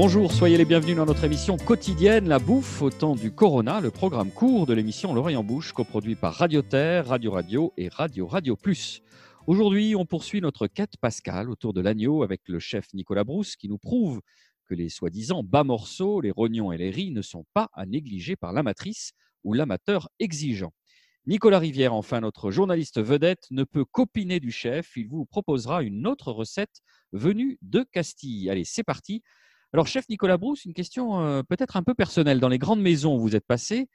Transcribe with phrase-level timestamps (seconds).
[0.00, 3.90] Bonjour, soyez les bienvenus dans notre émission quotidienne La Bouffe au temps du Corona, le
[3.90, 8.28] programme court de l'émission L'Oreille en Bouche, coproduit par Radio Terre, Radio Radio et Radio
[8.28, 9.02] Radio Plus.
[9.48, 13.68] Aujourd'hui, on poursuit notre quête pascale autour de l'agneau avec le chef Nicolas Brousse qui
[13.68, 14.20] nous prouve
[14.68, 18.36] que les soi-disant bas morceaux, les rognons et les riz ne sont pas à négliger
[18.36, 20.72] par l'amatrice ou l'amateur exigeant.
[21.26, 24.92] Nicolas Rivière, enfin notre journaliste vedette, ne peut qu'opiner du chef.
[24.94, 28.48] Il vous proposera une autre recette venue de Castille.
[28.48, 29.24] Allez, c'est parti.
[29.74, 32.40] Alors, chef Nicolas Brousse, une question euh, peut-être un peu personnelle.
[32.40, 33.88] Dans les grandes maisons où vous êtes passé,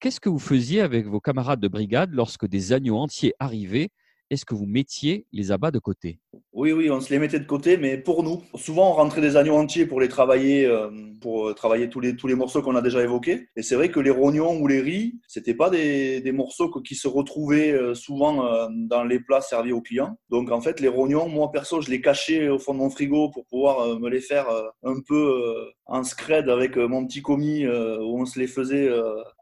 [0.00, 3.90] qu'est-ce que vous faisiez avec vos camarades de brigade lorsque des agneaux entiers arrivaient?
[4.30, 6.20] Est-ce que vous mettiez les abats de côté?
[6.52, 8.42] Oui, oui, on se les mettait de côté, mais pour nous.
[8.56, 12.16] Souvent, on rentrait des agneaux entiers pour les travailler, euh, pour euh, travailler tous les,
[12.16, 13.48] tous les morceaux qu'on a déjà évoqués.
[13.56, 16.96] Et c'est vrai que les rognons ou les riz, c'était pas des, des, morceaux qui
[16.96, 20.18] se retrouvaient euh, souvent dans les plats servis aux clients.
[20.28, 23.30] Donc, en fait, les rognons, moi perso, je les cachais au fond de mon frigo
[23.30, 24.46] pour pouvoir me les faire
[24.82, 25.54] un peu
[25.86, 28.88] en scred avec mon petit commis où on se les faisait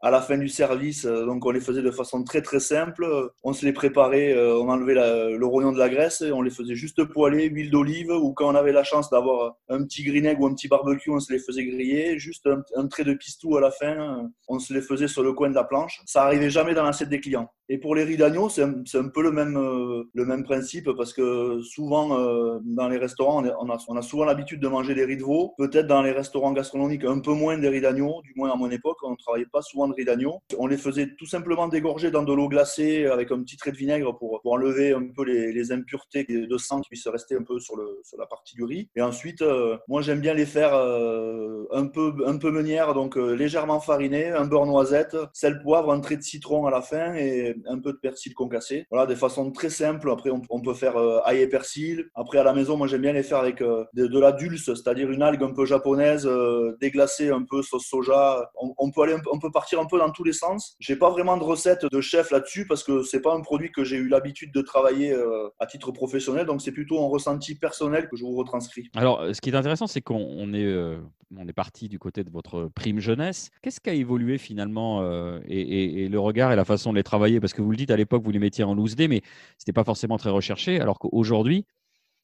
[0.01, 1.05] à la fin du service.
[1.05, 3.05] Donc, on les faisait de façon très très simple.
[3.43, 7.03] On se les préparait, on enlever le rognon de la graisse, on les faisait juste
[7.03, 10.53] poêler, huile d'olive, ou quand on avait la chance d'avoir un petit greenegg ou un
[10.53, 14.29] petit barbecue, on se les faisait griller, juste un, trait de pistou à la fin,
[14.47, 16.01] on se les faisait sur le coin de la planche.
[16.05, 17.49] Ça arrivait jamais dans l'assiette des clients.
[17.71, 21.13] Et pour les riz d'agneau, c'est un, peu le même, euh, le même principe parce
[21.13, 25.23] que souvent euh, dans les restaurants, on, a, souvent l'habitude de manger des riz de
[25.23, 25.53] veau.
[25.55, 28.71] Peut-être dans les restaurants gastronomiques, un peu moins des riz d'agneau, du moins à mon
[28.71, 30.39] époque, on ne travaillait pas souvent de riz d'agneau.
[30.57, 33.77] On les faisait tout simplement dégorger dans de l'eau glacée avec un petit trait de
[33.77, 37.75] vinaigre pour, pour enlever un peu les, impuretés de qui puissent rester un peu sur,
[38.17, 38.89] la partie du riz.
[38.95, 42.51] Et ensuite, euh, moi j'aime bien les faire un, peu, un peu
[42.93, 47.13] donc légèrement fariné, un beurre noisette, sel, poivre, un trait de citron à la fin
[47.13, 48.85] et un peu de persil concassé.
[48.91, 50.09] Voilà, des façons très simples.
[50.11, 52.09] Après, on, peut faire euh, ail et persil.
[52.15, 55.09] Après, à la maison, moi, j'aime bien les faire avec euh, de, la dulce, c'est-à-dire
[55.09, 58.49] une algue un peu japonaise, euh, déglacée un peu sauce soja.
[58.55, 60.75] On, peut aller, on peut partir un peu dans tous les sens.
[60.79, 63.83] J'ai pas vraiment de recette de chef là-dessus parce que c'est pas un produit que
[63.83, 65.15] j'ai eu l'habitude de travailler
[65.59, 66.45] à titre professionnel.
[66.45, 68.89] Donc, c'est plutôt un ressenti personnel que je vous retranscris.
[68.95, 70.97] Alors, ce qui est intéressant, c'est qu'on est,
[71.35, 73.49] on est parti du côté de votre prime jeunesse.
[73.61, 75.03] Qu'est-ce qui a évolué finalement
[75.45, 77.39] et, et, le regard et la façon de les travailler?
[77.39, 79.21] Parce que vous le dites, à l'époque, vous les mettiez en loose day, mais
[79.57, 80.79] ce n'était pas forcément très recherché.
[80.79, 81.65] Alors qu'aujourd'hui,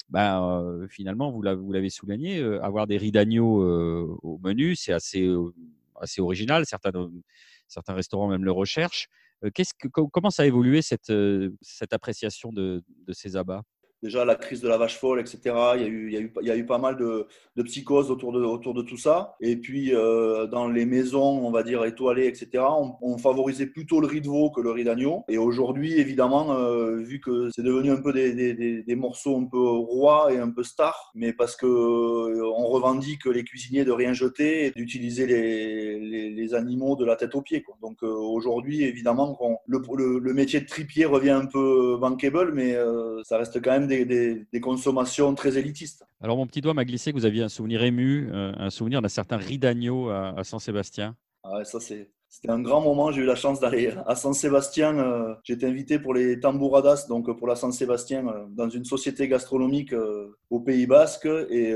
[0.09, 4.93] ben, euh, finalement, vous l'avez souligné, euh, avoir des riz d'agneau euh, au menu, c'est
[4.93, 5.27] assez,
[5.99, 6.65] assez original.
[6.65, 6.91] Certains,
[7.67, 9.07] certains restaurants même le recherchent.
[9.53, 11.13] Que, comment ça a évolué cette,
[11.61, 13.63] cette appréciation de ces abats?
[14.05, 15.39] Déjà la crise de la vache folle, etc.
[15.77, 17.27] Il y a eu, pas mal de,
[17.63, 19.35] psychoses autour de, tout ça.
[19.41, 22.63] Et puis, euh, dans les maisons, on va dire étoilées, etc.,
[23.01, 25.23] on, favorisait plutôt le riz de veau que le riz d'agneau.
[25.29, 30.31] Et aujourd'hui, évidemment, euh, vu que c'est devenu un peu des, morceaux un peu rois
[30.31, 34.71] et un peu stars, mais parce que euh, revendique les cuisiniers de rien jeter et
[34.71, 37.65] d'utiliser les, animaux de la tête aux pieds.
[37.81, 42.75] Donc aujourd'hui, évidemment, le, le, le, métier de tripier revient un peu bankable, mais
[43.23, 46.05] ça reste quand même des des, consommations très élitistes.
[46.19, 49.01] Alors, mon petit doigt m'a glissé que vous aviez un souvenir ému, euh, un souvenir
[49.01, 51.15] d'un certain riz d'agneau à, Saint-Sébastien.
[51.43, 53.11] Ah ça, c'est c'était un grand moment.
[53.11, 54.97] J'ai eu la chance d'aller à San Sébastien.
[54.99, 59.29] Euh, été invité pour les tambouradas, donc pour la San Sébastien, euh, dans une société
[59.29, 61.29] gastronomique euh, au Pays Basque.
[61.49, 61.73] Et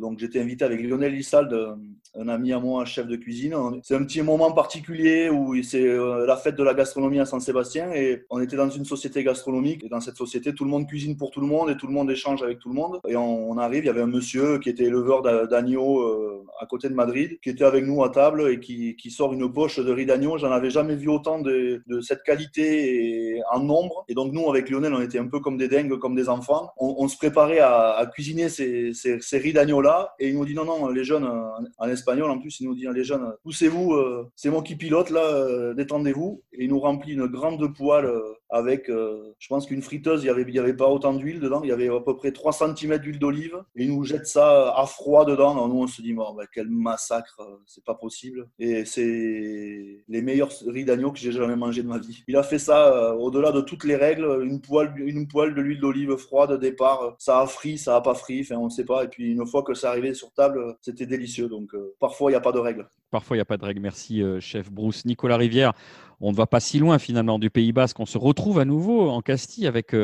[0.00, 1.76] donc j'étais invité avec Lionel Lissalde,
[2.18, 3.54] un ami à moi, chef de cuisine.
[3.82, 5.84] C'est un petit moment particulier où c'est
[6.26, 7.92] la fête de la gastronomie à San Sébastien.
[7.92, 9.84] Et on était dans une société gastronomique.
[9.84, 11.92] Et dans cette société, tout le monde cuisine pour tout le monde et tout le
[11.92, 13.00] monde échange avec tout le monde.
[13.08, 16.94] Et on, arrive, il y avait un monsieur qui était éleveur d'agneaux à côté de
[16.94, 19.92] Madrid, qui était avec nous à table et qui, qui sort une poche de de
[19.92, 20.38] riz d'agneau.
[20.38, 24.04] J'en avais jamais vu autant de, cette qualité en nombre.
[24.08, 26.70] Et donc, nous, avec Lionel, on était un peu comme des dingues, comme des enfants.
[26.78, 30.14] On, se préparait à, cuisiner ces, ces, riz d'agneau-là.
[30.20, 33.04] Et il nous dit non, non, les jeunes, en, en plus, il nous dit les
[33.04, 36.42] jeunes, poussez-vous, euh, c'est moi qui pilote là, euh, détendez-vous.
[36.52, 38.10] Et il nous remplit une grande poêle
[38.52, 41.62] euh, avec, je pense qu'une friteuse, il n'y avait, y avait pas autant d'huile dedans.
[41.62, 43.56] Il y avait à peu près 3 cm d'huile d'olive.
[43.76, 45.68] Et il nous jette ça à froid dedans.
[45.68, 48.48] Nous, on se dit, bon, ben, quel massacre, c'est pas possible.
[48.58, 52.24] Et c'est les, meilleurs riz d'agneau que j'ai jamais mangé de ma vie.
[52.28, 55.60] Il a fait ça euh, au-delà de toutes les règles, une poêle, une poêle de
[55.60, 59.04] l'huile d'olive froide départ, ça a frit, ça a pas frit, on ne sait pas.
[59.04, 61.48] Et puis une fois que ça arrivait sur table, c'était délicieux.
[61.48, 62.88] Donc euh, parfois il n'y a pas de règles.
[63.10, 63.80] Parfois il n'y a pas de règles.
[63.80, 65.04] Merci euh, chef Bruce.
[65.04, 65.72] Nicolas Rivière,
[66.20, 68.00] on ne va pas si loin finalement du Pays Basque.
[68.00, 69.94] On se retrouve à nouveau en Castille avec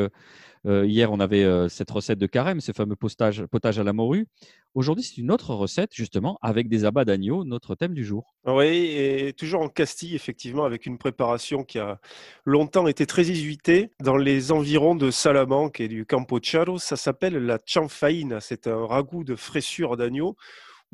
[0.65, 3.93] euh, hier, on avait euh, cette recette de carême, ce fameux potage, potage à la
[3.93, 4.27] morue.
[4.73, 8.33] Aujourd'hui, c'est une autre recette, justement, avec des abats d'agneau, notre thème du jour.
[8.45, 11.99] Oui, et toujours en Castille, effectivement, avec une préparation qui a
[12.45, 16.79] longtemps été très hésitée dans les environs de Salamanque et du Campo Charo.
[16.79, 18.41] Ça s'appelle la chanfaina.
[18.41, 20.35] C'est un ragoût de fraissure d'agneau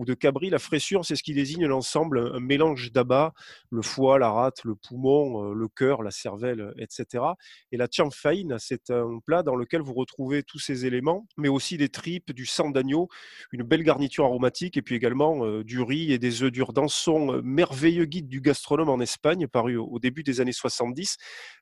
[0.02, 0.50] ou de cabri.
[0.50, 3.34] La fraissure, c'est ce qui désigne l'ensemble, un mélange d'abats,
[3.70, 7.24] le foie, la rate, le poumon, le cœur, la cervelle, etc.
[7.72, 11.78] Et la chamfaine, c'est un plat dans lequel vous retrouvez tous ces éléments, mais aussi
[11.78, 13.10] des tripes, du sang d'agneau,
[13.52, 16.74] une belle garniture aromatique, et puis également du riz et des œufs durs.
[16.74, 21.18] Dans son merveilleux guide du gastronome en Espagne, paru au début des années 70,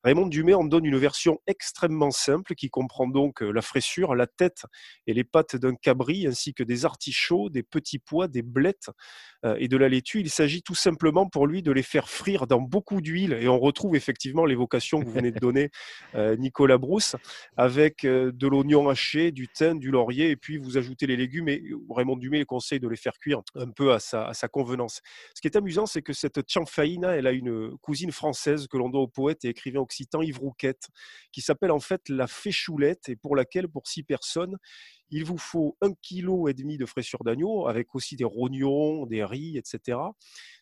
[0.06, 4.64] Raymond Dumay en donne une version extrêmement simple qui comprend donc la fraissure, la tête
[5.08, 8.90] et les pattes d'un cabri, ainsi que des artichauts, des petits pois, des blettes
[9.58, 10.20] et de la laitue.
[10.20, 13.60] Il s'agit tout simplement pour lui de les faire frire dans beaucoup d'huile, et on
[13.60, 15.70] retrouve effectivement l'évocation que vous venez de donner,
[16.38, 17.16] Nicolas Brousse,
[17.58, 21.64] avec de l'oignon haché, du thym, du laurier, et puis vous ajoutez les légumes, et
[21.90, 25.02] Raymond Dumay conseille de les faire cuire un peu à sa, à sa convenance.
[25.34, 28.90] Ce qui est amusant, c'est que cette chanfaïna, elle a une cousine française que l'on
[28.90, 30.88] doit au poète et écrivain occitan Yves Rouquette,
[31.32, 34.58] qui s'appelle en fait la féchoulette, et pour laquelle, pour six personnes,
[35.12, 39.24] il vous faut un kilo et demi de fraissure d'agneau, avec aussi des rognons, des
[39.24, 39.98] riz, etc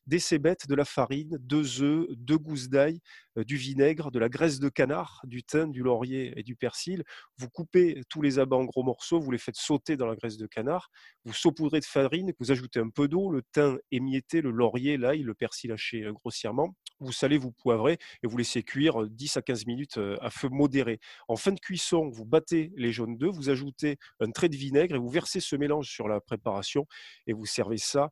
[0.08, 3.00] des cébettes, de la farine, deux œufs, deux gousses d'ail,
[3.38, 7.04] euh, du vinaigre, de la graisse de canard, du thym, du laurier et du persil.
[7.38, 10.38] Vous coupez tous les abats en gros morceaux, vous les faites sauter dans la graisse
[10.38, 10.90] de canard,
[11.26, 15.24] vous saupoudrez de farine, vous ajoutez un peu d'eau, le thym émietté, le laurier, l'ail,
[15.24, 16.74] le persil haché euh, grossièrement.
[17.00, 20.50] Vous salez, vous poivrez et vous laissez cuire 10 euh, à 15 minutes à feu
[20.50, 21.00] modéré.
[21.28, 24.96] En fin de cuisson, vous battez les jaunes d'œufs, vous ajoutez un trait de vinaigre
[24.96, 26.88] et vous versez ce mélange sur la préparation
[27.28, 28.10] et vous servez ça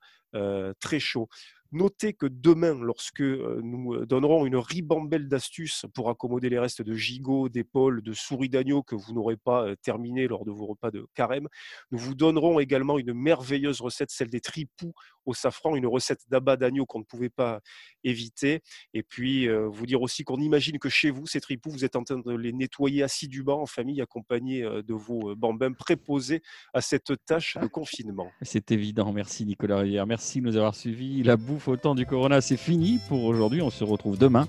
[0.82, 1.30] très chaud.
[1.72, 7.50] Notez que demain, lorsque nous donnerons une ribambelle d'astuces pour accommoder les restes de gigot,
[7.50, 11.48] d'épaules, de souris d'agneau que vous n'aurez pas terminé lors de vos repas de carême,
[11.92, 14.94] nous vous donnerons également une merveilleuse recette, celle des tripous
[15.26, 17.60] au safran, une recette d'abat d'agneau qu'on ne pouvait pas
[18.04, 18.62] éviter.
[18.94, 22.04] Et puis, vous dire aussi qu'on imagine que chez vous, ces tripous, vous êtes en
[22.04, 26.42] train de les nettoyer assidûment en famille, accompagnés de vos bambins préposés
[26.74, 28.32] à cette tâche de confinement.
[28.44, 29.12] C'est évident.
[29.12, 30.06] Merci Nicolas Rivière.
[30.06, 31.24] Merci de nous avoir suivis.
[31.24, 33.62] La bouffe au temps du Corona, c'est fini pour aujourd'hui.
[33.62, 34.48] On se retrouve demain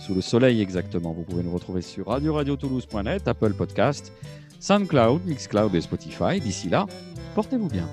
[0.00, 1.12] sous le soleil exactement.
[1.12, 4.12] Vous pouvez nous retrouver sur radio-radio-toulouse.net, Apple Podcast,
[4.60, 6.40] SoundCloud, Mixcloud et Spotify.
[6.40, 6.86] D'ici là,
[7.34, 7.88] portez-vous bien.